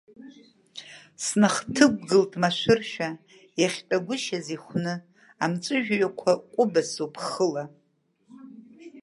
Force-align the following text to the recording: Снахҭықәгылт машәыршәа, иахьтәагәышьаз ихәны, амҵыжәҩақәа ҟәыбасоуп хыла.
Снахҭықәгылт 1.23 2.31
машәыршәа, 2.41 3.09
иахьтәагәышьаз 3.61 4.45
ихәны, 4.55 4.93
амҵыжәҩақәа 5.43 6.31
ҟәыбасоуп 6.53 7.15
хыла. 7.25 7.63